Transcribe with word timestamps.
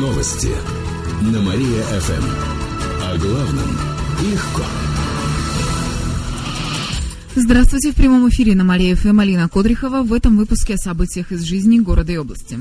Новости 0.00 0.48
на 1.30 1.42
Мария-ФМ. 1.42 2.24
О 3.02 3.18
главном 3.18 3.70
легко. 4.22 4.62
Здравствуйте, 7.36 7.92
в 7.92 7.96
прямом 7.96 8.26
эфире 8.30 8.54
на 8.54 8.64
Мария-ФМ 8.64 9.20
Алина 9.20 9.50
Кодрихова. 9.50 10.02
В 10.02 10.14
этом 10.14 10.38
выпуске 10.38 10.76
о 10.76 10.78
событиях 10.78 11.32
из 11.32 11.42
жизни 11.42 11.80
города 11.80 12.12
и 12.12 12.16
области. 12.16 12.58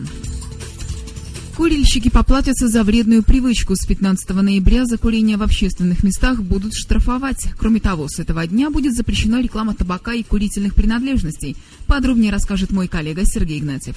Курильщики 1.56 2.10
поплатятся 2.10 2.68
за 2.68 2.84
вредную 2.84 3.24
привычку. 3.24 3.74
С 3.78 3.86
15 3.86 4.32
ноября 4.32 4.86
за 4.86 4.98
в 4.98 5.42
общественных 5.42 6.04
местах 6.04 6.44
будут 6.44 6.74
штрафовать. 6.74 7.54
Кроме 7.58 7.80
того, 7.80 8.10
с 8.10 8.20
этого 8.20 8.46
дня 8.48 8.70
будет 8.70 8.96
запрещена 8.96 9.42
реклама 9.42 9.76
табака 9.76 10.12
и 10.12 10.24
курительных 10.24 10.76
принадлежностей. 10.76 11.56
Подробнее 11.88 12.34
расскажет 12.34 12.72
мой 12.72 12.90
коллега 12.90 13.24
Сергей 13.24 13.60
Игнатьев. 13.60 13.96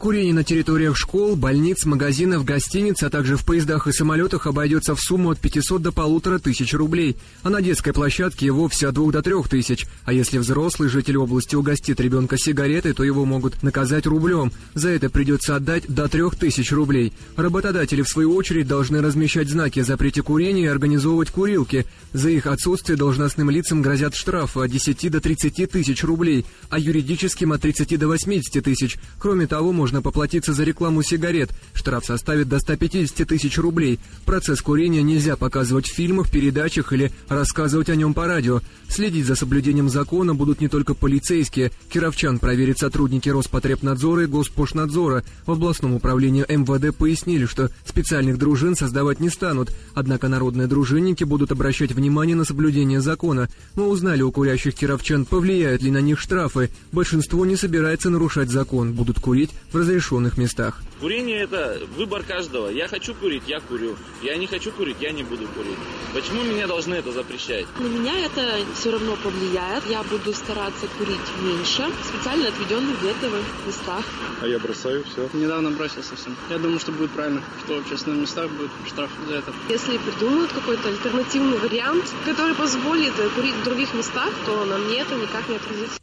Курение 0.00 0.32
на 0.32 0.44
территориях 0.44 0.96
школ, 0.96 1.36
больниц, 1.36 1.84
магазинов, 1.84 2.46
гостиниц, 2.46 3.02
а 3.02 3.10
также 3.10 3.36
в 3.36 3.44
поездах 3.44 3.86
и 3.86 3.92
самолетах 3.92 4.46
обойдется 4.46 4.94
в 4.94 4.98
сумму 4.98 5.28
от 5.28 5.38
500 5.38 5.82
до 5.82 5.92
полутора 5.92 6.38
тысяч 6.38 6.72
рублей, 6.72 7.18
а 7.42 7.50
на 7.50 7.60
детской 7.60 7.92
площадке 7.92 8.46
и 8.46 8.50
вовсе 8.50 8.88
от 8.88 8.94
2 8.94 9.12
до 9.12 9.20
3 9.20 9.34
тысяч. 9.50 9.86
А 10.06 10.14
если 10.14 10.38
взрослый 10.38 10.88
житель 10.88 11.18
области 11.18 11.54
угостит 11.54 12.00
ребенка 12.00 12.38
сигаретой, 12.38 12.94
то 12.94 13.04
его 13.04 13.26
могут 13.26 13.62
наказать 13.62 14.06
рублем. 14.06 14.52
За 14.72 14.88
это 14.88 15.10
придется 15.10 15.56
отдать 15.56 15.84
до 15.86 16.08
3 16.08 16.30
тысяч 16.30 16.72
рублей. 16.72 17.12
Работодатели, 17.36 18.00
в 18.00 18.08
свою 18.08 18.34
очередь, 18.34 18.68
должны 18.68 19.02
размещать 19.02 19.50
знаки 19.50 19.80
о 19.80 19.84
запрете 19.84 20.22
курения 20.22 20.62
и 20.62 20.68
организовывать 20.68 21.30
курилки. 21.30 21.84
За 22.14 22.30
их 22.30 22.46
отсутствие 22.46 22.96
должностным 22.96 23.50
лицам 23.50 23.82
грозят 23.82 24.14
штрафы 24.14 24.60
от 24.60 24.70
10 24.70 25.10
до 25.10 25.20
30 25.20 25.70
тысяч 25.70 26.02
рублей, 26.04 26.46
а 26.70 26.78
юридическим 26.78 27.52
от 27.52 27.60
30 27.60 27.98
до 27.98 28.08
80 28.08 28.64
тысяч. 28.64 28.96
Кроме 29.18 29.46
того, 29.46 29.72
можно 29.72 29.89
можно 29.90 30.02
поплатиться 30.02 30.52
за 30.52 30.62
рекламу 30.62 31.02
сигарет. 31.02 31.50
Штраф 31.74 32.04
составит 32.04 32.48
до 32.48 32.60
150 32.60 33.26
тысяч 33.26 33.58
рублей. 33.58 33.98
Процесс 34.24 34.62
курения 34.62 35.02
нельзя 35.02 35.34
показывать 35.34 35.88
в 35.88 35.92
фильмах, 35.92 36.30
передачах 36.30 36.92
или 36.92 37.10
рассказывать 37.28 37.88
о 37.88 37.96
нем 37.96 38.14
по 38.14 38.28
радио. 38.28 38.60
Следить 38.88 39.26
за 39.26 39.34
соблюдением 39.34 39.88
закона 39.88 40.32
будут 40.32 40.60
не 40.60 40.68
только 40.68 40.94
полицейские. 40.94 41.72
Кировчан 41.88 42.38
проверят 42.38 42.78
сотрудники 42.78 43.28
Роспотребнадзора 43.28 44.22
и 44.22 44.26
Госпошнадзора. 44.26 45.24
В 45.44 45.50
областном 45.50 45.94
управлении 45.94 46.44
МВД 46.48 46.96
пояснили, 46.96 47.46
что 47.46 47.68
специальных 47.84 48.38
дружин 48.38 48.76
создавать 48.76 49.18
не 49.18 49.28
станут. 49.28 49.72
Однако 49.94 50.28
народные 50.28 50.68
дружинники 50.68 51.24
будут 51.24 51.50
обращать 51.50 51.90
внимание 51.90 52.36
на 52.36 52.44
соблюдение 52.44 53.00
закона. 53.00 53.48
Мы 53.74 53.88
узнали 53.88 54.22
у 54.22 54.30
курящих 54.30 54.76
кировчан, 54.76 55.24
повлияют 55.24 55.82
ли 55.82 55.90
на 55.90 56.00
них 56.00 56.20
штрафы. 56.20 56.70
Большинство 56.92 57.44
не 57.44 57.56
собирается 57.56 58.08
нарушать 58.08 58.50
закон. 58.50 58.92
Будут 58.92 59.18
курить 59.18 59.50
в 59.72 59.79
разрешенных 59.80 60.38
местах. 60.38 60.80
Курение 61.00 61.40
это 61.40 61.80
выбор 61.96 62.22
каждого. 62.22 62.68
Я 62.68 62.86
хочу 62.86 63.14
курить, 63.14 63.44
я 63.46 63.60
курю. 63.60 63.96
Я 64.22 64.36
не 64.36 64.46
хочу 64.46 64.70
курить, 64.70 64.98
я 65.00 65.12
не 65.12 65.22
буду 65.22 65.48
курить. 65.48 65.78
Почему 66.12 66.42
меня 66.42 66.66
должны 66.66 66.94
это 66.94 67.10
запрещать? 67.10 67.66
На 67.78 67.86
меня 67.86 68.18
это 68.26 68.58
все 68.74 68.90
равно 68.90 69.16
повлияет. 69.16 69.84
Я 69.86 70.02
буду 70.02 70.32
стараться 70.34 70.86
курить 70.98 71.18
меньше, 71.42 71.90
специально 72.04 72.48
отведенных 72.48 73.00
для 73.00 73.10
этого 73.12 73.38
местах. 73.66 74.04
А 74.42 74.46
я 74.46 74.58
бросаю 74.58 75.02
все. 75.04 75.28
Недавно 75.32 75.70
бросил 75.70 76.02
совсем. 76.02 76.36
Я 76.50 76.58
думаю, 76.58 76.78
что 76.78 76.92
будет 76.92 77.10
правильно, 77.12 77.42
что 77.64 77.76
в 77.76 77.78
общественных 77.78 78.20
местах 78.20 78.50
будет 78.50 78.70
штраф 78.86 79.10
за 79.26 79.36
это. 79.36 79.52
Если 79.70 79.98
придумают 79.98 80.52
какой-то 80.52 80.88
альтернативный 80.88 81.56
вариант, 81.58 82.04
который 82.26 82.54
позволит 82.54 83.14
курить 83.34 83.54
в 83.54 83.64
других 83.64 83.94
местах, 83.94 84.30
то 84.44 84.64
на 84.66 84.76
мне 84.76 85.00
это 85.00 85.14
никак 85.14 85.48
не 85.48 85.56
отразится. 85.56 86.00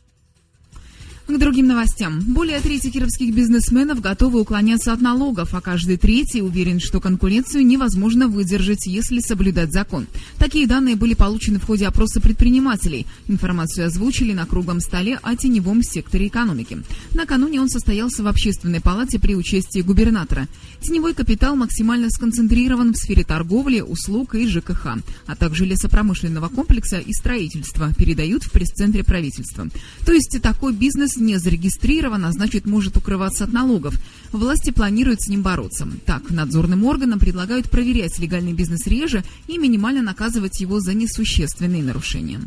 К 1.27 1.37
другим 1.37 1.67
новостям. 1.67 2.21
Более 2.21 2.61
трети 2.61 2.89
кировских 2.89 3.35
бизнесменов 3.35 3.99
готовы 3.99 4.39
уклоняться 4.39 4.93
от 4.93 5.01
налогов, 5.01 5.53
а 5.53 5.59
каждый 5.59 5.97
третий 5.97 6.41
уверен, 6.41 6.79
что 6.79 7.01
конкуренцию 7.01 7.65
невозможно 7.65 8.29
выдержать, 8.29 8.87
если 8.87 9.19
соблюдать 9.19 9.73
закон. 9.73 10.07
Такие 10.37 10.67
данные 10.67 10.95
были 10.95 11.15
получены 11.15 11.59
в 11.59 11.65
ходе 11.65 11.85
опроса 11.85 12.21
предпринимателей. 12.21 13.05
Информацию 13.27 13.87
озвучили 13.87 14.31
на 14.31 14.45
круглом 14.45 14.79
столе 14.79 15.19
о 15.21 15.35
теневом 15.35 15.83
секторе 15.83 16.27
экономики. 16.27 16.77
Накануне 17.13 17.59
он 17.59 17.67
состоялся 17.67 18.23
в 18.23 18.27
общественной 18.27 18.79
палате 18.79 19.19
при 19.19 19.35
участии 19.35 19.81
губернатора. 19.81 20.47
Теневой 20.79 21.13
капитал 21.13 21.57
максимально 21.57 22.09
сконцентрирован 22.09 22.93
в 22.93 22.97
сфере 22.97 23.25
торговли, 23.25 23.81
услуг 23.81 24.33
и 24.35 24.47
ЖКХ, 24.47 24.99
а 25.25 25.35
также 25.35 25.65
лесопромышленного 25.65 26.47
комплекса 26.47 26.99
и 26.99 27.11
строительства, 27.11 27.93
передают 27.97 28.43
в 28.43 28.51
пресс-центре 28.51 29.03
правительства. 29.03 29.67
То 30.05 30.13
есть 30.13 30.41
такой 30.41 30.71
бизнес 30.71 31.16
не 31.19 31.37
зарегистрирован, 31.37 32.25
а 32.25 32.31
значит 32.31 32.65
может 32.65 32.97
укрываться 32.97 33.43
от 33.43 33.53
налогов. 33.53 33.95
Власти 34.31 34.71
планируют 34.71 35.21
с 35.21 35.27
ним 35.27 35.41
бороться. 35.41 35.87
Так, 36.05 36.29
надзорным 36.29 36.83
органам 36.85 37.19
предлагают 37.19 37.69
проверять 37.69 38.19
легальный 38.19 38.53
бизнес 38.53 38.87
реже 38.87 39.23
и 39.47 39.57
минимально 39.57 40.01
наказывать 40.01 40.59
его 40.59 40.79
за 40.79 40.93
несущественные 40.93 41.83
нарушения. 41.83 42.39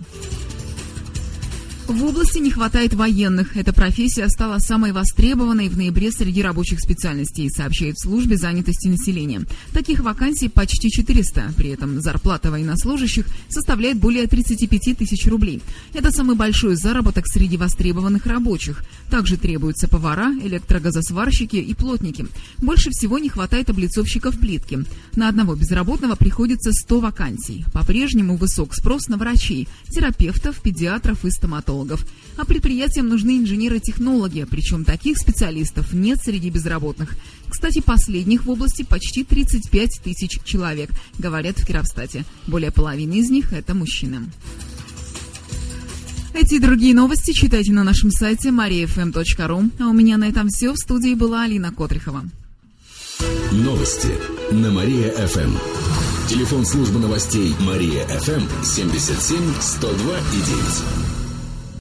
В 1.91 2.05
области 2.05 2.39
не 2.39 2.53
хватает 2.53 2.95
военных. 2.95 3.57
Эта 3.57 3.73
профессия 3.73 4.29
стала 4.29 4.61
самой 4.61 4.93
востребованной 4.93 5.69
в 5.69 5.77
ноябре 5.77 6.13
среди 6.13 6.41
рабочих 6.41 6.79
специальностей, 6.79 7.51
сообщает 7.51 7.99
службе 7.99 8.37
занятости 8.37 8.87
населения. 8.87 9.43
Таких 9.73 9.99
вакансий 9.99 10.49
почти 10.49 10.89
400. 10.89 11.55
При 11.57 11.71
этом 11.71 12.01
зарплата 12.01 12.53
военнослужащих 12.53 13.27
составляет 13.49 13.99
более 13.99 14.29
35 14.29 14.99
тысяч 14.99 15.27
рублей. 15.27 15.63
Это 15.93 16.13
самый 16.13 16.37
большой 16.37 16.77
заработок 16.77 17.27
среди 17.27 17.57
востребованных 17.57 18.25
рабочих. 18.25 18.85
Также 19.11 19.37
требуются 19.37 19.89
повара, 19.89 20.33
электрогазосварщики 20.33 21.57
и 21.57 21.75
плотники. 21.75 22.25
Больше 22.59 22.91
всего 22.91 23.19
не 23.19 23.31
хватает 23.31 23.69
облицовщиков 23.69 24.39
плитки. 24.39 24.85
На 25.17 25.29
одного 25.29 25.57
безработного 25.57 26.15
приходится 26.15 26.71
100 26.71 27.01
вакансий. 27.01 27.65
По-прежнему 27.73 28.37
высок 28.37 28.77
спрос 28.77 29.09
на 29.09 29.17
врачей, 29.17 29.67
терапевтов, 29.89 30.63
педиатров 30.63 31.25
и 31.25 31.31
стоматологов 31.33 31.80
технологов. 31.81 32.07
А 32.37 32.45
предприятиям 32.45 33.09
нужны 33.09 33.39
инженеры-технологи, 33.39 34.47
причем 34.49 34.85
таких 34.85 35.19
специалистов 35.19 35.93
нет 35.93 36.19
среди 36.23 36.51
безработных. 36.51 37.17
Кстати, 37.49 37.81
последних 37.81 38.45
в 38.45 38.51
области 38.51 38.83
почти 38.83 39.25
35 39.25 40.01
тысяч 40.03 40.41
человек, 40.45 40.91
говорят 41.19 41.59
в 41.59 41.67
Кировстате. 41.67 42.25
Более 42.47 42.71
половины 42.71 43.15
из 43.15 43.31
них– 43.31 43.53
это 43.53 43.75
мужчины. 43.75 44.31
Эти 46.33 46.55
и 46.55 46.59
другие 46.61 46.95
новости 46.95 47.33
читайте 47.33 47.73
на 47.73 47.85
нашем 47.85 48.11
сайте 48.11 48.51
mariafm.ru. 48.51 49.71
А 49.81 49.89
у 49.89 49.93
меня 49.93 50.17
на 50.17 50.29
этом 50.29 50.49
все. 50.49 50.73
В 50.73 50.77
студии 50.77 51.15
была 51.15 51.43
Алина 51.43 51.73
Котрихова. 51.73 52.25
Новости 53.53 54.15
на 54.53 54.71
Мария-ФМ. 54.71 55.51
Телефон 56.29 56.65
службы 56.65 57.01
новостей 57.01 57.55
Мария-ФМ 57.61 58.65
77 58.65 59.55
102 59.61 60.19
и 60.19 60.37
9. 60.37 61.10